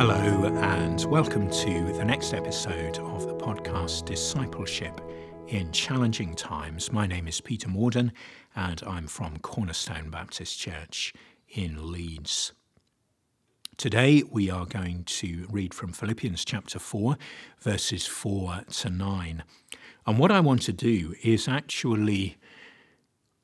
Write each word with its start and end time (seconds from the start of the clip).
Hello, 0.00 0.44
and 0.62 1.04
welcome 1.06 1.50
to 1.50 1.92
the 1.92 2.04
next 2.04 2.32
episode 2.32 2.98
of 2.98 3.26
the 3.26 3.34
podcast 3.34 4.04
Discipleship 4.04 5.00
in 5.48 5.72
Challenging 5.72 6.34
Times. 6.34 6.92
My 6.92 7.04
name 7.04 7.26
is 7.26 7.40
Peter 7.40 7.68
Morden, 7.68 8.12
and 8.54 8.80
I'm 8.86 9.08
from 9.08 9.38
Cornerstone 9.38 10.08
Baptist 10.08 10.56
Church 10.56 11.12
in 11.48 11.90
Leeds. 11.90 12.52
Today 13.76 14.22
we 14.30 14.48
are 14.48 14.66
going 14.66 15.02
to 15.02 15.48
read 15.50 15.74
from 15.74 15.92
Philippians 15.92 16.44
chapter 16.44 16.78
4, 16.78 17.18
verses 17.58 18.06
4 18.06 18.66
to 18.70 18.90
9. 18.90 19.42
And 20.06 20.18
what 20.20 20.30
I 20.30 20.38
want 20.38 20.62
to 20.62 20.72
do 20.72 21.16
is 21.24 21.48
actually 21.48 22.36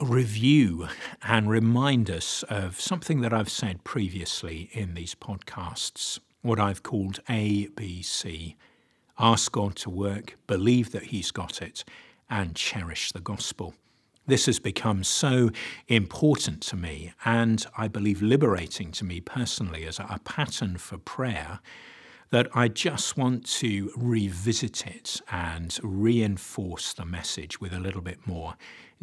review 0.01 0.87
and 1.21 1.51
remind 1.51 2.11
us 2.11 2.45
of 2.45 2.81
something 2.81 3.23
that 3.23 3.33
I've 3.33 3.51
said 3.51 3.83
previously 3.83 4.71
in 4.73 4.95
these 4.95 5.17
podcasts 5.17 6.21
what 6.45 6.61
I've 6.61 6.83
called 6.83 7.21
ABC 7.29 8.55
ask 9.19 9.51
God 9.51 9.77
to 9.77 9.89
work, 9.89 10.37
believe 10.47 10.93
that 10.93 11.05
He's 11.05 11.31
got 11.31 11.63
it, 11.63 11.85
and 12.29 12.55
cherish 12.55 13.13
the 13.13 13.21
gospel. 13.21 13.75
This 14.27 14.47
has 14.47 14.59
become 14.59 15.05
so 15.05 15.51
important 15.89 16.61
to 16.63 16.77
me 16.77 17.13
and 17.25 17.65
I 17.77 17.89
believe 17.89 18.23
liberating 18.23 18.91
to 18.93 19.05
me 19.05 19.21
personally 19.21 19.87
as 19.87 19.99
a 19.99 20.21
pattern 20.25 20.79
for 20.79 20.99
prayer 20.99 21.61
that 22.31 22.49
I 22.55 22.69
just 22.69 23.17
want 23.17 23.47
to 23.47 23.93
revisit 23.97 24.87
it 24.87 25.21
and 25.31 25.79
reinforce 25.83 26.95
the 26.95 27.05
message 27.05 27.61
with 27.61 27.73
a 27.73 27.81
little 27.81 28.01
bit 28.01 28.27
more 28.27 28.57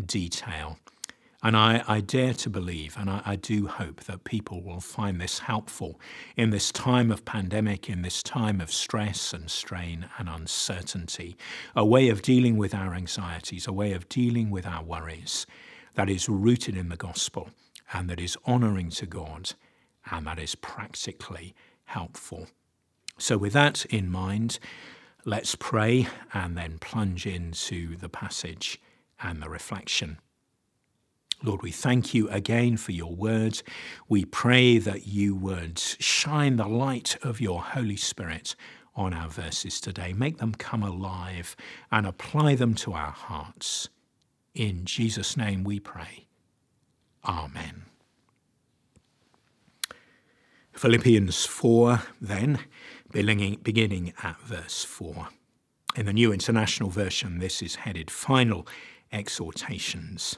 detail. 0.04 0.78
And 1.44 1.58
I, 1.58 1.84
I 1.88 2.02
dare 2.02 2.36
to 2.36 2.50
believe, 2.52 2.96
and 2.98 3.10
I, 3.10 3.22
I 3.26 3.36
do 3.36 3.66
hope 3.66 4.02
that 4.04 4.24
people 4.26 4.62
will 4.62 4.80
find 4.80 5.20
this 5.20 5.40
helpful 5.40 6.00
in 6.38 6.52
this 6.52 6.72
time 6.72 7.12
of 7.12 7.26
pandemic, 7.26 7.90
in 7.90 8.04
this 8.04 8.22
time 8.22 8.62
of 8.62 8.72
stress 8.72 9.34
and 9.34 9.50
strain 9.50 10.08
and 10.20 10.30
uncertainty, 10.30 11.36
a 11.76 11.84
way 11.84 12.10
of 12.10 12.22
dealing 12.22 12.58
with 12.58 12.76
our 12.76 12.94
anxieties, 12.94 13.66
a 13.66 13.74
way 13.74 13.94
of 13.94 14.08
dealing 14.08 14.52
with 14.52 14.68
our 14.68 14.84
worries 14.84 15.48
that 15.96 16.10
is 16.10 16.30
rooted 16.30 16.78
in 16.78 16.90
the 16.90 16.98
gospel 16.98 17.50
and 17.92 18.08
that 18.10 18.20
is 18.20 18.38
honoring 18.46 18.92
to 18.92 19.08
God 19.08 19.54
and 20.12 20.28
that 20.28 20.40
is 20.40 20.54
practically 20.56 21.56
helpful. 21.86 22.48
So, 23.18 23.38
with 23.38 23.54
that 23.54 23.86
in 23.86 24.10
mind, 24.10 24.60
let's 25.26 25.56
pray 25.56 26.08
and 26.34 26.56
then 26.58 26.78
plunge 26.80 27.26
into 27.26 27.98
the 27.98 28.10
passage 28.10 28.80
and 29.22 29.42
the 29.42 29.50
reflection. 29.50 30.20
Lord, 31.44 31.64
we 31.64 31.72
thank 31.72 32.14
you 32.14 32.30
again 32.30 32.78
for 32.78 32.92
your 32.92 33.16
words. 33.16 33.64
We 34.08 34.26
pray 34.26 34.78
that 34.78 35.08
you 35.08 35.36
would 35.36 35.80
shine 35.80 36.58
the 36.58 36.68
light 36.68 37.18
of 37.24 37.42
your 37.42 37.62
Holy 37.62 37.96
Spirit 37.96 38.56
on 38.96 39.12
our 39.14 39.28
verses 39.28 39.82
today. 39.82 40.14
Make 40.14 40.38
them 40.38 40.54
come 40.54 40.84
alive 40.84 41.56
and 41.92 42.06
apply 42.06 42.56
them 42.56 42.76
to 42.76 42.94
our 42.94 43.12
hearts. 43.12 43.90
In 44.54 44.86
Jesus' 44.86 45.36
name 45.36 45.64
we 45.64 45.80
pray. 45.80 46.28
Amen. 47.26 47.86
Philippians 50.74 51.46
4, 51.46 52.04
then, 52.22 52.60
beginning 53.12 54.14
at 54.22 54.40
verse 54.42 54.84
4. 54.84 55.30
In 55.96 56.06
the 56.06 56.14
New 56.14 56.32
International 56.32 56.90
Version, 56.90 57.40
this 57.40 57.64
is 57.64 57.76
headed 57.76 58.12
Final 58.12 58.68
Exhortations. 59.12 60.38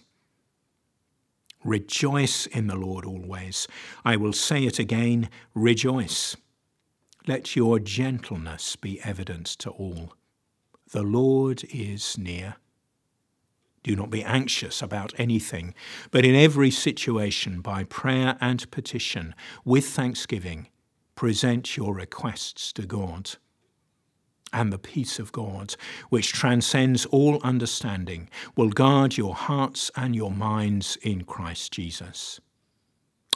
Rejoice 1.64 2.46
in 2.48 2.68
the 2.68 2.76
Lord 2.76 3.06
always. 3.06 3.68
I 4.04 4.18
will 4.18 4.34
say 4.34 4.66
it 4.66 4.80
again, 4.80 5.30
rejoice. 5.54 6.36
Let 7.26 7.56
your 7.56 7.80
gentleness 7.80 8.76
be 8.76 9.02
evident 9.02 9.46
to 9.60 9.70
all. 9.70 10.14
The 10.92 11.04
Lord 11.04 11.64
is 11.74 12.18
near. 12.18 12.56
Do 13.82 13.96
not 13.96 14.10
be 14.10 14.24
anxious 14.24 14.82
about 14.82 15.14
anything, 15.18 15.74
but 16.12 16.26
in 16.26 16.36
every 16.36 16.72
situation, 16.72 17.62
by 17.62 17.84
prayer 17.84 18.38
and 18.40 18.70
petition, 18.72 19.36
with 19.66 19.86
thanksgiving, 19.86 20.68
present 21.16 21.76
your 21.76 21.94
requests 21.94 22.72
to 22.74 22.86
God 22.86 23.38
and 24.54 24.72
the 24.72 24.78
peace 24.78 25.20
of 25.20 25.32
God, 25.32 25.76
which 26.10 26.32
transcends 26.32 27.06
all 27.08 27.42
understanding, 27.44 28.30
will 28.56 28.70
guard 28.70 29.18
your 29.18 29.36
hearts 29.36 29.92
and 29.96 30.16
your 30.16 30.32
minds 30.32 30.98
in 31.02 31.24
Christ 31.24 31.74
Jesus. 31.74 32.40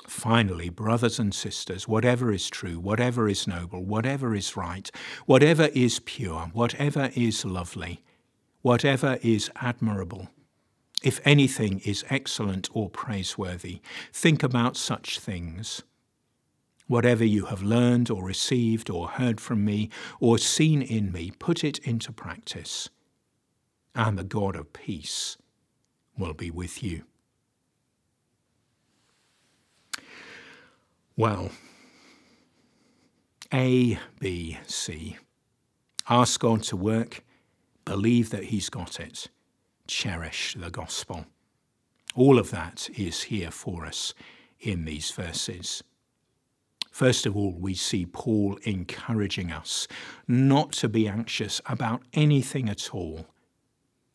Finally, 0.07 0.69
brothers 0.69 1.19
and 1.19 1.35
sisters, 1.35 1.87
whatever 1.87 2.31
is 2.31 2.49
true, 2.49 2.79
whatever 2.79 3.27
is 3.27 3.45
noble, 3.45 3.83
whatever 3.83 4.33
is 4.33 4.55
right, 4.55 4.89
whatever 5.25 5.69
is 5.73 5.99
pure, 5.99 6.49
whatever 6.53 7.11
is 7.13 7.43
lovely, 7.43 8.01
whatever 8.61 9.19
is 9.21 9.51
admirable, 9.57 10.29
if 11.03 11.19
anything 11.25 11.79
is 11.85 12.05
excellent 12.09 12.69
or 12.73 12.89
praiseworthy, 12.89 13.81
think 14.13 14.43
about 14.43 14.77
such 14.77 15.19
things. 15.19 15.83
Whatever 16.87 17.25
you 17.25 17.45
have 17.45 17.61
learned 17.61 18.09
or 18.09 18.23
received 18.23 18.89
or 18.89 19.09
heard 19.09 19.41
from 19.41 19.65
me 19.65 19.89
or 20.19 20.37
seen 20.37 20.81
in 20.81 21.11
me, 21.11 21.31
put 21.37 21.63
it 21.63 21.79
into 21.79 22.13
practice, 22.13 22.89
and 23.93 24.17
the 24.17 24.23
God 24.23 24.55
of 24.55 24.71
peace 24.71 25.37
will 26.17 26.33
be 26.33 26.49
with 26.49 26.81
you. 26.81 27.03
Well, 31.17 31.51
A, 33.53 33.99
B, 34.19 34.57
C. 34.67 35.17
Ask 36.09 36.39
God 36.39 36.63
to 36.63 36.77
work, 36.77 37.23
believe 37.83 38.29
that 38.29 38.45
He's 38.45 38.69
got 38.69 38.99
it, 38.99 39.27
cherish 39.87 40.55
the 40.57 40.69
gospel. 40.69 41.25
All 42.15 42.39
of 42.39 42.51
that 42.51 42.89
is 42.95 43.23
here 43.23 43.51
for 43.51 43.85
us 43.85 44.13
in 44.59 44.85
these 44.85 45.11
verses. 45.11 45.83
First 46.91 47.25
of 47.25 47.37
all, 47.37 47.53
we 47.53 47.75
see 47.75 48.05
Paul 48.05 48.57
encouraging 48.63 49.51
us 49.51 49.87
not 50.27 50.71
to 50.73 50.89
be 50.89 51.07
anxious 51.07 51.61
about 51.67 52.01
anything 52.13 52.69
at 52.69 52.93
all, 52.93 53.27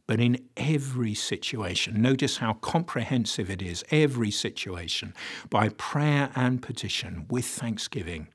but 0.08 0.18
in 0.18 0.48
every 0.56 1.14
situation. 1.14 2.02
Notice 2.02 2.38
how 2.38 2.54
comprehensive 2.54 3.48
it 3.48 3.62
is, 3.62 3.84
every 3.90 4.32
situation, 4.32 5.14
by 5.48 5.68
prayer 5.70 6.30
and 6.34 6.60
petition 6.60 7.26
with 7.30 7.44
thanksgiving, 7.44 8.28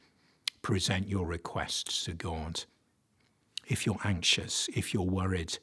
present 0.61 1.09
your 1.09 1.25
requests 1.25 2.05
to 2.05 2.13
God. 2.13 2.63
If 3.67 3.85
you're 3.85 3.99
anxious, 4.05 4.69
if 4.73 4.93
you're 4.93 5.03
worried, 5.03 5.59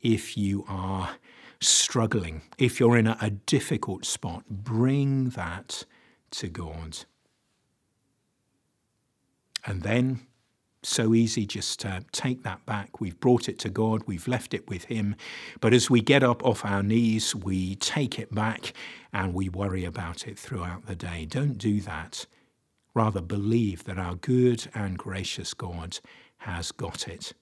if 0.00 0.36
you 0.36 0.64
are 0.68 1.16
struggling, 1.60 2.42
if 2.58 2.78
you're 2.78 2.96
in 2.96 3.06
a, 3.06 3.30
difficult 3.30 4.04
spot, 4.04 4.44
bring 4.48 5.30
that 5.30 5.84
to 6.30 6.48
God. 6.48 6.98
And 9.64 9.82
then, 9.82 10.26
so 10.82 11.14
easy 11.14 11.46
just 11.46 11.80
to 11.80 12.04
take 12.12 12.42
that 12.42 12.64
back. 12.66 13.00
We've 13.00 13.18
brought 13.18 13.48
it 13.48 13.58
to 13.60 13.70
God, 13.70 14.02
we've 14.06 14.26
left 14.26 14.54
it 14.54 14.68
with 14.68 14.84
Him. 14.84 15.14
But 15.60 15.72
as 15.72 15.88
we 15.88 16.00
get 16.00 16.22
up 16.22 16.44
off 16.44 16.64
our 16.64 16.82
knees, 16.82 17.34
we 17.34 17.76
take 17.76 18.18
it 18.18 18.34
back 18.34 18.72
and 19.12 19.34
we 19.34 19.48
worry 19.48 19.84
about 19.84 20.26
it 20.26 20.38
throughout 20.38 20.86
the 20.86 20.96
day. 20.96 21.26
Don't 21.26 21.58
do 21.58 21.80
that. 21.82 22.26
Rather, 22.94 23.20
believe 23.22 23.84
that 23.84 23.98
our 23.98 24.16
good 24.16 24.68
and 24.74 24.98
gracious 24.98 25.54
God 25.54 25.98
has 26.38 26.72
got 26.72 27.08
it. 27.08 27.32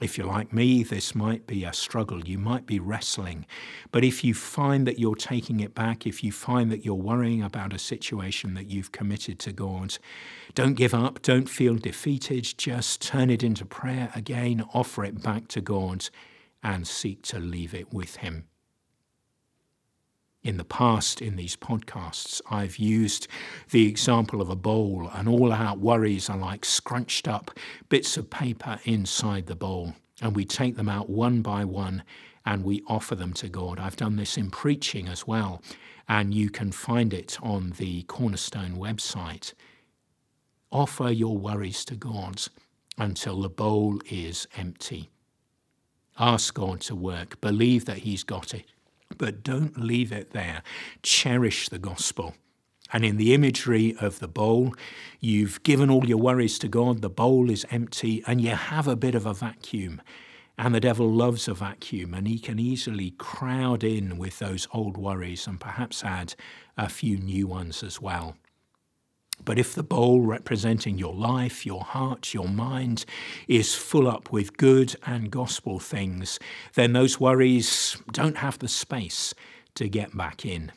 If 0.00 0.16
you're 0.16 0.26
like 0.26 0.52
me, 0.52 0.82
this 0.82 1.14
might 1.14 1.46
be 1.46 1.64
a 1.64 1.72
struggle. 1.72 2.24
You 2.24 2.38
might 2.38 2.66
be 2.66 2.78
wrestling. 2.78 3.46
But 3.90 4.04
if 4.04 4.22
you 4.22 4.32
find 4.32 4.86
that 4.86 4.98
you're 4.98 5.16
taking 5.16 5.60
it 5.60 5.74
back, 5.74 6.06
if 6.06 6.22
you 6.22 6.30
find 6.30 6.70
that 6.70 6.84
you're 6.84 6.94
worrying 6.94 7.42
about 7.42 7.72
a 7.72 7.78
situation 7.78 8.54
that 8.54 8.70
you've 8.70 8.92
committed 8.92 9.38
to 9.40 9.52
God, 9.52 9.98
don't 10.54 10.74
give 10.74 10.94
up. 10.94 11.22
Don't 11.22 11.48
feel 11.48 11.76
defeated. 11.76 12.54
Just 12.58 13.02
turn 13.02 13.30
it 13.30 13.42
into 13.42 13.64
prayer 13.64 14.10
again, 14.14 14.64
offer 14.72 15.04
it 15.04 15.22
back 15.22 15.48
to 15.48 15.60
God, 15.60 16.08
and 16.62 16.86
seek 16.86 17.22
to 17.22 17.38
leave 17.38 17.74
it 17.74 17.92
with 17.92 18.16
Him. 18.16 18.47
In 20.48 20.56
the 20.56 20.64
past, 20.64 21.20
in 21.20 21.36
these 21.36 21.56
podcasts, 21.56 22.40
I've 22.50 22.78
used 22.78 23.28
the 23.68 23.86
example 23.86 24.40
of 24.40 24.48
a 24.48 24.56
bowl, 24.56 25.10
and 25.12 25.28
all 25.28 25.52
our 25.52 25.76
worries 25.76 26.30
are 26.30 26.38
like 26.38 26.64
scrunched 26.64 27.28
up 27.28 27.50
bits 27.90 28.16
of 28.16 28.30
paper 28.30 28.80
inside 28.84 29.44
the 29.44 29.54
bowl. 29.54 29.92
And 30.22 30.34
we 30.34 30.46
take 30.46 30.76
them 30.76 30.88
out 30.88 31.10
one 31.10 31.42
by 31.42 31.66
one 31.66 32.02
and 32.46 32.64
we 32.64 32.82
offer 32.86 33.14
them 33.14 33.34
to 33.34 33.50
God. 33.50 33.78
I've 33.78 33.96
done 33.96 34.16
this 34.16 34.38
in 34.38 34.50
preaching 34.50 35.06
as 35.06 35.26
well, 35.26 35.60
and 36.08 36.32
you 36.32 36.48
can 36.48 36.72
find 36.72 37.12
it 37.12 37.36
on 37.42 37.74
the 37.76 38.04
Cornerstone 38.04 38.76
website. 38.76 39.52
Offer 40.72 41.10
your 41.10 41.36
worries 41.36 41.84
to 41.84 41.94
God 41.94 42.40
until 42.96 43.42
the 43.42 43.50
bowl 43.50 44.00
is 44.08 44.48
empty. 44.56 45.10
Ask 46.18 46.54
God 46.54 46.80
to 46.80 46.96
work, 46.96 47.38
believe 47.42 47.84
that 47.84 47.98
He's 47.98 48.24
got 48.24 48.54
it 48.54 48.64
but 49.16 49.42
don't 49.42 49.78
leave 49.78 50.12
it 50.12 50.32
there. 50.32 50.62
Cherish 51.02 51.68
the 51.68 51.78
gospel. 51.78 52.34
And 52.92 53.04
in 53.04 53.16
the 53.16 53.34
imagery 53.34 53.94
of 54.00 54.18
the 54.18 54.28
bowl, 54.28 54.74
you've 55.20 55.62
given 55.62 55.90
all 55.90 56.06
your 56.06 56.18
worries 56.18 56.58
to 56.60 56.68
God, 56.68 57.02
the 57.02 57.10
bowl 57.10 57.50
is 57.50 57.66
empty, 57.70 58.22
and 58.26 58.40
you 58.40 58.50
have 58.50 58.88
a 58.88 58.96
bit 58.96 59.14
of 59.14 59.26
a 59.26 59.34
vacuum. 59.34 60.00
And 60.56 60.74
the 60.74 60.80
devil 60.80 61.10
loves 61.10 61.48
a 61.48 61.54
vacuum, 61.54 62.14
and 62.14 62.26
he 62.26 62.38
can 62.38 62.58
easily 62.58 63.10
crowd 63.12 63.84
in 63.84 64.16
with 64.16 64.38
those 64.38 64.66
old 64.72 64.96
worries 64.96 65.46
and 65.46 65.60
perhaps 65.60 66.02
add 66.02 66.34
a 66.76 66.88
few 66.88 67.18
new 67.18 67.46
ones 67.46 67.82
as 67.82 68.00
well. 68.00 68.36
But 69.44 69.58
if 69.58 69.74
the 69.74 69.82
bowl 69.82 70.22
representing 70.22 70.98
your 70.98 71.14
life, 71.14 71.64
your 71.64 71.82
heart, 71.82 72.34
your 72.34 72.48
mind 72.48 73.04
is 73.46 73.74
full 73.74 74.06
up 74.08 74.30
with 74.30 74.56
good 74.56 74.96
and 75.06 75.30
gospel 75.30 75.78
things, 75.78 76.38
then 76.74 76.92
those 76.92 77.20
worries 77.20 77.96
don't 78.12 78.38
have 78.38 78.58
the 78.58 78.68
space 78.68 79.34
to 79.74 79.88
get 79.88 80.16
back 80.16 80.44
in. 80.44 80.72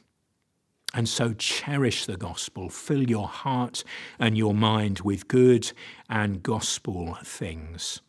And 0.94 1.08
so 1.08 1.34
cherish 1.34 2.06
the 2.06 2.18
gospel. 2.18 2.70
Fill 2.70 3.10
your 3.10 3.28
heart 3.28 3.84
and 4.20 4.38
your 4.38 4.54
mind 4.54 5.00
with 5.00 5.28
good 5.28 5.72
and 6.10 6.44
gospel 6.44 7.18
things. 7.24 8.02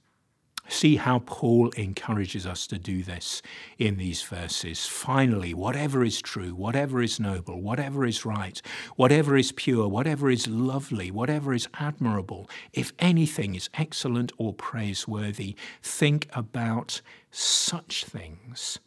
See 0.73 0.97
how 0.97 1.19
Paul 1.27 1.69
encourages 1.77 2.47
us 2.47 2.67
to 2.69 2.79
do 2.79 3.03
this 3.03 3.43
in 3.79 3.99
these 3.99 4.23
verses. 4.23 4.87
Finally, 4.87 5.53
whatever 5.53 6.03
is 6.03 6.23
true, 6.23 6.55
whatever 6.55 7.03
is 7.03 7.21
noble, 7.21 7.61
whatever 7.61 8.07
is 8.07 8.25
right, 8.25 8.61
whatever 8.97 9.37
is 9.37 9.53
pure, 9.53 9.87
whatever 9.87 10.31
is 10.31 10.49
lovely, 10.49 11.11
whatever 11.11 11.53
is 11.53 11.69
admirable, 11.75 12.49
if 12.73 12.95
anything 12.99 13.55
is 13.55 13.69
excellent 13.75 14.33
or 14.39 14.55
praiseworthy, 14.55 15.57
think 15.83 16.27
about 16.33 17.03
such 17.31 18.07
things 18.07 18.79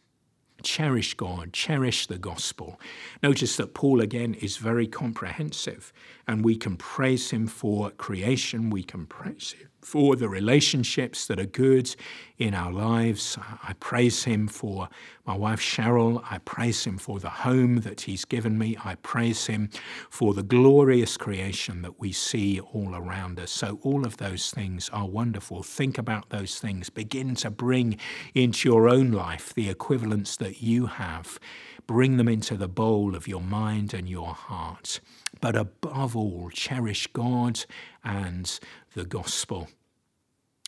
cherish 0.65 1.13
God, 1.13 1.53
cherish 1.53 2.07
the 2.07 2.17
gospel. 2.17 2.79
Notice 3.23 3.55
that 3.57 3.73
Paul 3.73 4.01
again 4.01 4.33
is 4.33 4.57
very 4.57 4.87
comprehensive, 4.87 5.93
and 6.27 6.43
we 6.43 6.57
can 6.57 6.75
praise 6.75 7.29
him 7.29 7.47
for 7.47 7.91
creation, 7.91 8.69
we 8.69 8.83
can 8.83 9.05
praise 9.05 9.53
him 9.53 9.69
for 9.85 10.15
the 10.15 10.27
relationships 10.27 11.27
that 11.27 11.39
are 11.39 11.45
good 11.45 11.95
in 12.39 12.55
our 12.55 12.71
lives. 12.71 13.37
I 13.63 13.73
praise 13.79 14.23
Him 14.23 14.47
for 14.47 14.89
my 15.27 15.37
wife 15.37 15.61
Cheryl. 15.61 16.23
I 16.29 16.39
praise 16.39 16.83
Him 16.83 16.97
for 16.97 17.19
the 17.19 17.29
home 17.29 17.81
that 17.81 18.01
He's 18.01 18.25
given 18.25 18.57
me. 18.57 18.75
I 18.83 18.95
praise 18.95 19.45
Him 19.45 19.69
for 20.09 20.33
the 20.33 20.41
glorious 20.41 21.17
creation 21.17 21.83
that 21.83 21.99
we 21.99 22.11
see 22.11 22.59
all 22.59 22.95
around 22.95 23.39
us. 23.39 23.51
So, 23.51 23.79
all 23.83 24.05
of 24.05 24.17
those 24.17 24.49
things 24.49 24.89
are 24.89 25.07
wonderful. 25.07 25.61
Think 25.61 25.99
about 25.99 26.29
those 26.29 26.59
things. 26.59 26.89
Begin 26.89 27.35
to 27.35 27.51
bring 27.51 27.97
into 28.33 28.67
your 28.67 28.89
own 28.89 29.11
life 29.11 29.53
the 29.53 29.69
equivalents 29.69 30.35
that 30.37 30.54
you 30.61 30.87
have. 30.87 31.39
Bring 31.87 32.17
them 32.17 32.27
into 32.27 32.57
the 32.57 32.67
bowl 32.67 33.15
of 33.15 33.27
your 33.27 33.41
mind 33.41 33.93
and 33.93 34.09
your 34.09 34.33
heart. 34.33 34.99
But 35.41 35.55
above 35.55 36.15
all, 36.15 36.49
cherish 36.51 37.07
God 37.07 37.65
and 38.03 38.59
the 38.93 39.05
gospel. 39.05 39.67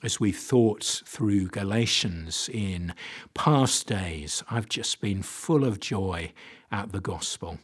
As 0.03 0.19
we've 0.19 0.37
thought 0.37 1.01
through 1.05 1.47
Galatians 1.47 2.49
in 2.53 2.93
past 3.33 3.87
days, 3.87 4.43
I've 4.49 4.69
just 4.69 5.01
been 5.01 5.23
full 5.23 5.63
of 5.63 5.79
joy 5.79 6.33
at 6.71 6.91
the 6.91 7.01
gospel, 7.01 7.57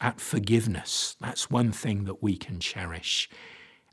at 0.00 0.20
forgiveness. 0.20 1.16
That's 1.20 1.50
one 1.50 1.70
thing 1.70 2.04
that 2.04 2.20
we 2.22 2.36
can 2.36 2.58
cherish. 2.58 3.28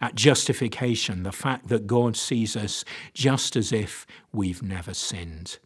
At 0.02 0.16
justification, 0.16 1.24
the 1.24 1.32
fact 1.32 1.68
that 1.68 1.86
God 1.86 2.18
sees 2.18 2.56
us 2.58 2.84
just 3.14 3.56
as 3.56 3.72
if 3.72 4.08
we've 4.34 4.64
never 4.64 4.94
sinned 4.94 5.60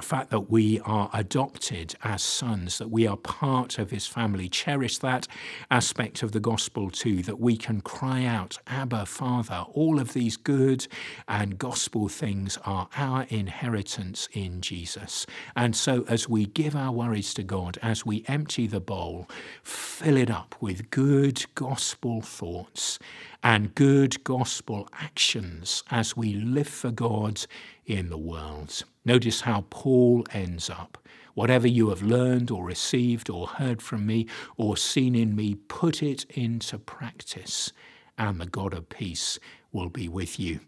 the 0.00 0.06
fact 0.06 0.30
that 0.30 0.50
we 0.50 0.80
are 0.86 1.10
adopted 1.12 1.94
as 2.02 2.22
sons, 2.22 2.78
that 2.78 2.90
we 2.90 3.06
are 3.06 3.18
part 3.18 3.78
of 3.78 3.90
his 3.90 4.06
family. 4.06 4.48
Cherish 4.48 4.96
that 4.96 5.28
aspect 5.70 6.22
of 6.22 6.32
the 6.32 6.40
gospel 6.40 6.90
too, 6.90 7.22
that 7.22 7.38
we 7.38 7.54
can 7.54 7.82
cry 7.82 8.24
out, 8.24 8.56
Abba, 8.66 9.04
Father. 9.04 9.66
All 9.74 10.00
of 10.00 10.14
these 10.14 10.38
good 10.38 10.86
and 11.28 11.58
gospel 11.58 12.08
things 12.08 12.56
are 12.64 12.88
our 12.96 13.26
inheritance 13.28 14.26
in 14.32 14.62
Jesus. 14.62 15.26
And 15.54 15.76
so 15.76 16.06
as 16.08 16.26
we 16.26 16.46
give 16.46 16.74
our 16.74 16.92
worries 16.92 17.34
to 17.34 17.42
God, 17.42 17.76
as 17.82 18.06
we 18.06 18.24
empty 18.26 18.66
the 18.66 18.80
bowl, 18.80 19.28
fill 19.62 20.16
it 20.16 20.30
up 20.30 20.54
with 20.62 20.88
good 20.88 21.44
gospel 21.54 22.22
thoughts 22.22 22.98
and 23.42 23.74
good 23.74 24.22
gospel 24.24 24.88
actions 24.92 25.82
as 25.90 26.16
we 26.16 26.34
live 26.34 26.68
for 26.68 26.90
God 26.90 27.46
in 27.86 28.10
the 28.10 28.18
world. 28.18 28.82
Notice 29.04 29.42
how 29.42 29.64
Paul 29.70 30.26
ends 30.32 30.68
up. 30.68 30.98
Whatever 31.34 31.66
you 31.66 31.88
have 31.88 32.02
learned 32.02 32.50
or 32.50 32.64
received 32.64 33.30
or 33.30 33.46
heard 33.46 33.80
from 33.80 34.06
me 34.06 34.26
or 34.56 34.76
seen 34.76 35.14
in 35.14 35.34
me, 35.34 35.54
put 35.54 36.02
it 36.02 36.24
into 36.30 36.78
practice, 36.78 37.72
and 38.18 38.40
the 38.40 38.46
God 38.46 38.74
of 38.74 38.88
peace 38.88 39.38
will 39.72 39.88
be 39.88 40.08
with 40.08 40.38
you. 40.38 40.60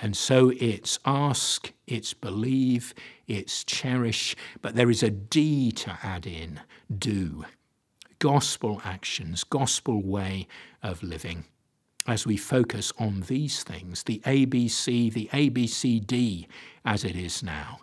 And 0.00 0.16
so 0.16 0.52
it's 0.60 0.98
ask, 1.06 1.72
it's 1.86 2.12
believe, 2.12 2.94
it's 3.26 3.64
cherish, 3.64 4.36
but 4.60 4.74
there 4.74 4.90
is 4.90 5.02
a 5.02 5.10
D 5.10 5.72
to 5.72 5.98
add 6.02 6.26
in 6.26 6.60
do. 6.96 7.46
Gospel 8.18 8.80
actions, 8.84 9.42
gospel 9.42 10.02
way 10.02 10.46
of 10.82 11.02
living 11.02 11.46
as 12.06 12.26
we 12.26 12.36
focus 12.36 12.92
on 12.98 13.22
these 13.22 13.62
things, 13.62 14.02
the 14.04 14.20
ABC, 14.24 15.12
the 15.12 15.28
ABCD 15.32 16.46
as 16.84 17.04
it 17.04 17.16
is 17.16 17.42
now, 17.42 17.80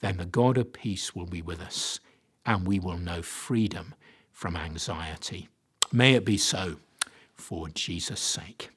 then 0.00 0.16
the 0.16 0.26
God 0.26 0.58
of 0.58 0.72
peace 0.72 1.14
will 1.14 1.26
be 1.26 1.42
with 1.42 1.60
us 1.60 2.00
and 2.44 2.66
we 2.66 2.78
will 2.78 2.98
know 2.98 3.22
freedom 3.22 3.94
from 4.32 4.56
anxiety. 4.56 5.48
May 5.92 6.14
it 6.14 6.24
be 6.24 6.38
so 6.38 6.76
for 7.34 7.68
Jesus' 7.68 8.20
sake. 8.20 8.70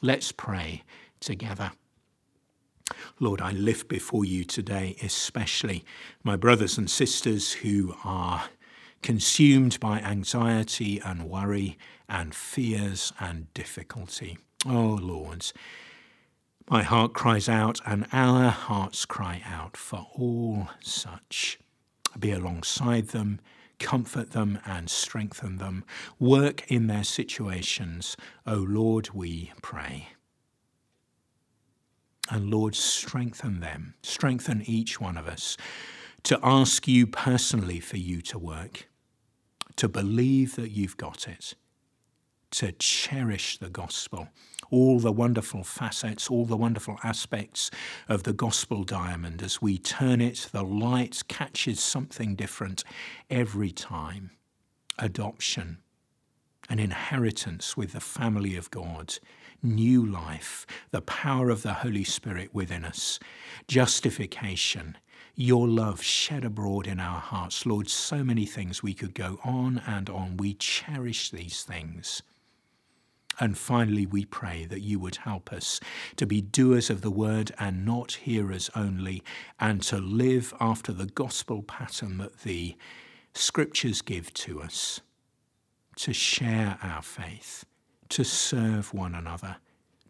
Let's 0.00 0.32
pray 0.32 0.82
together. 1.20 1.72
Lord, 3.18 3.40
I 3.40 3.52
lift 3.52 3.88
before 3.88 4.24
you 4.24 4.44
today, 4.44 4.96
especially 5.02 5.84
my 6.22 6.36
brothers 6.36 6.76
and 6.76 6.90
sisters 6.90 7.52
who 7.52 7.94
are 8.04 8.44
consumed 9.04 9.78
by 9.80 9.98
anxiety 9.98 10.98
and 11.04 11.28
worry 11.28 11.76
and 12.08 12.34
fears 12.34 13.12
and 13.20 13.52
difficulty. 13.52 14.38
Oh 14.66 14.98
Lord, 15.00 15.44
my 16.70 16.82
heart 16.82 17.12
cries 17.12 17.46
out, 17.46 17.80
and 17.84 18.06
our 18.14 18.48
hearts 18.48 19.04
cry 19.04 19.42
out 19.44 19.76
for 19.76 20.06
all 20.14 20.68
such. 20.80 21.58
Be 22.18 22.30
alongside 22.30 23.08
them, 23.08 23.40
comfort 23.78 24.30
them, 24.30 24.58
and 24.64 24.88
strengthen 24.88 25.58
them. 25.58 25.84
Work 26.18 26.66
in 26.72 26.86
their 26.86 27.04
situations, 27.04 28.16
O 28.46 28.54
Lord, 28.54 29.10
we 29.12 29.52
pray. 29.60 30.08
And 32.30 32.50
Lord, 32.50 32.74
strengthen 32.74 33.60
them, 33.60 33.96
strengthen 34.02 34.62
each 34.62 34.98
one 34.98 35.18
of 35.18 35.28
us 35.28 35.58
to 36.22 36.40
ask 36.42 36.88
you 36.88 37.06
personally 37.06 37.80
for 37.80 37.98
you 37.98 38.22
to 38.22 38.38
work 38.38 38.88
to 39.76 39.88
believe 39.88 40.56
that 40.56 40.70
you've 40.70 40.96
got 40.96 41.28
it, 41.28 41.54
to 42.52 42.72
cherish 42.72 43.58
the 43.58 43.70
gospel, 43.70 44.28
all 44.70 45.00
the 45.00 45.12
wonderful 45.12 45.64
facets, 45.64 46.30
all 46.30 46.44
the 46.44 46.56
wonderful 46.56 46.98
aspects 47.02 47.70
of 48.08 48.22
the 48.22 48.32
gospel 48.32 48.84
diamond. 48.84 49.42
As 49.42 49.60
we 49.60 49.78
turn 49.78 50.20
it, 50.20 50.48
the 50.52 50.62
light 50.62 51.22
catches 51.28 51.80
something 51.80 52.34
different 52.34 52.84
every 53.28 53.70
time. 53.70 54.30
Adoption, 54.98 55.78
an 56.68 56.78
inheritance 56.78 57.76
with 57.76 57.92
the 57.92 58.00
family 58.00 58.56
of 58.56 58.70
God, 58.70 59.18
new 59.62 60.04
life, 60.04 60.66
the 60.90 61.02
power 61.02 61.50
of 61.50 61.62
the 61.62 61.74
Holy 61.74 62.04
Spirit 62.04 62.54
within 62.54 62.84
us, 62.84 63.18
justification, 63.68 64.96
your 65.34 65.66
love 65.66 66.02
shed 66.02 66.44
abroad 66.44 66.86
in 66.86 67.00
our 67.00 67.20
hearts. 67.20 67.66
Lord, 67.66 67.88
so 67.88 68.22
many 68.22 68.46
things 68.46 68.82
we 68.82 68.94
could 68.94 69.14
go 69.14 69.40
on 69.42 69.82
and 69.86 70.08
on. 70.08 70.36
We 70.36 70.54
cherish 70.54 71.30
these 71.30 71.62
things. 71.62 72.22
And 73.40 73.58
finally, 73.58 74.06
we 74.06 74.24
pray 74.24 74.64
that 74.66 74.82
you 74.82 75.00
would 75.00 75.16
help 75.16 75.52
us 75.52 75.80
to 76.16 76.26
be 76.26 76.40
doers 76.40 76.88
of 76.88 77.00
the 77.00 77.10
word 77.10 77.50
and 77.58 77.84
not 77.84 78.12
hearers 78.12 78.70
only, 78.76 79.24
and 79.58 79.82
to 79.82 79.98
live 79.98 80.54
after 80.60 80.92
the 80.92 81.06
gospel 81.06 81.62
pattern 81.62 82.18
that 82.18 82.42
the 82.42 82.76
scriptures 83.34 84.02
give 84.02 84.32
to 84.34 84.62
us, 84.62 85.00
to 85.96 86.12
share 86.12 86.78
our 86.82 87.02
faith, 87.02 87.64
to 88.10 88.24
serve 88.24 88.92
one 88.92 89.14
another, 89.14 89.56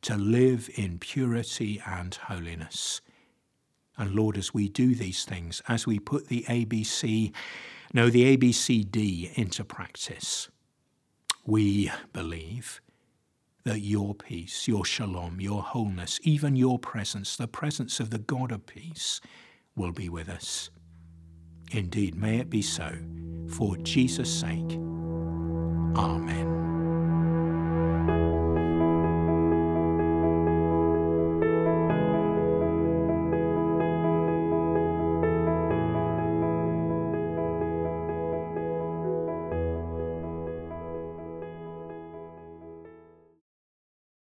to 0.02 0.16
live 0.16 0.68
in 0.74 0.98
purity 0.98 1.80
and 1.86 2.14
holiness. 2.14 3.00
And 3.96 4.14
Lord, 4.14 4.36
as 4.36 4.52
we 4.52 4.68
do 4.68 4.94
these 4.94 5.24
things, 5.24 5.62
as 5.68 5.86
we 5.86 5.98
put 5.98 6.28
the 6.28 6.44
ABC, 6.48 7.32
no, 7.92 8.10
the 8.10 8.36
ABCD 8.36 9.32
into 9.34 9.64
practice, 9.64 10.48
we 11.46 11.90
believe 12.12 12.80
that 13.64 13.80
your 13.80 14.14
peace, 14.14 14.68
your 14.68 14.84
shalom, 14.84 15.40
your 15.40 15.62
wholeness, 15.62 16.20
even 16.22 16.56
your 16.56 16.78
presence, 16.78 17.36
the 17.36 17.48
presence 17.48 17.98
of 18.00 18.10
the 18.10 18.18
God 18.18 18.52
of 18.52 18.66
peace, 18.66 19.20
will 19.74 19.92
be 19.92 20.08
with 20.08 20.28
us. 20.28 20.70
Indeed, 21.72 22.14
may 22.14 22.38
it 22.38 22.50
be 22.50 22.62
so, 22.62 22.94
for 23.48 23.76
Jesus' 23.78 24.40
sake. 24.40 24.78
Amen. 25.96 26.53